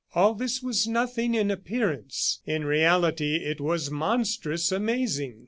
[0.15, 5.39] All this was nothing, in appearance; in reality, it was monstrous, amazing.